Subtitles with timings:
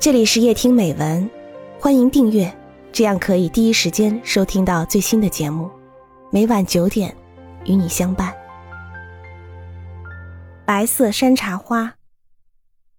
[0.00, 1.28] 这里是夜听美文，
[1.80, 2.56] 欢迎订阅，
[2.92, 5.68] 这样可以第一时间收听到最新的节目。
[6.30, 7.12] 每晚九点，
[7.64, 8.32] 与你相伴。
[10.64, 11.96] 白色山茶花，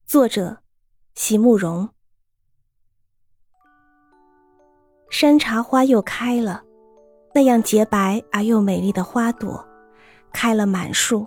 [0.06, 0.58] 作者
[1.16, 1.88] 席慕容。
[5.09, 6.61] 山茶花又开了，
[7.34, 9.66] 那样洁白而又美丽的花朵，
[10.34, 11.25] 开了满树。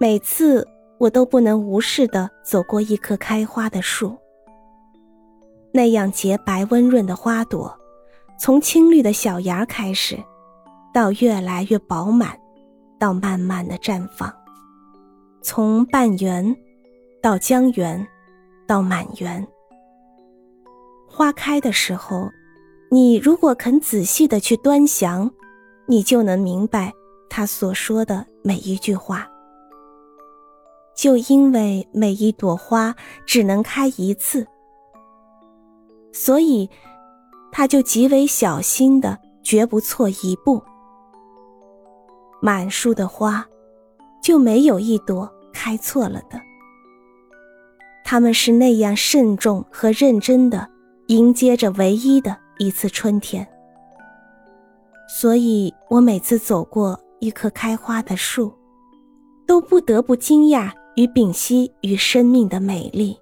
[0.00, 4.16] 每次我都不能无视的走过一棵开花的树。
[5.78, 7.72] 那样洁白温润的花朵，
[8.36, 10.18] 从青绿的小芽开始，
[10.92, 12.36] 到越来越饱满，
[12.98, 14.28] 到慢慢的绽放；
[15.40, 16.56] 从半圆，
[17.22, 18.04] 到将圆，
[18.66, 19.46] 到满圆。
[21.06, 22.28] 花开的时候，
[22.90, 25.30] 你如果肯仔细的去端详，
[25.86, 26.92] 你就能明白
[27.30, 29.28] 他所说的每一句话。
[30.96, 32.92] 就因为每一朵花
[33.24, 34.44] 只能开一次。
[36.20, 36.68] 所以，
[37.52, 40.60] 他就极为小心的，绝不错一步。
[42.42, 43.46] 满树的花，
[44.20, 46.40] 就没有一朵开错了的。
[48.04, 50.68] 他们是那样慎重和认真的
[51.06, 53.46] 迎接着唯一的一次春天。
[55.08, 58.52] 所以我每次走过一棵开花的树，
[59.46, 63.16] 都不得不惊讶与屏息与生命的美丽。